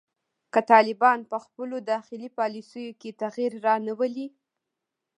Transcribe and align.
که 0.53 0.59
طالبان 0.71 1.19
په 1.31 1.37
خپلو 1.45 1.75
داخلي 1.91 2.29
پالیسیو 2.39 2.97
کې 3.01 3.09
تغیر 3.21 3.51
رانه 3.65 3.93
ولي 3.99 4.27